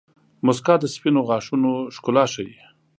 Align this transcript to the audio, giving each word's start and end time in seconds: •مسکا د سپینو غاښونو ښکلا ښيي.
•مسکا 0.45 0.75
د 0.79 0.83
سپینو 0.93 1.21
غاښونو 1.27 1.71
ښکلا 1.95 2.25
ښيي. 2.33 2.57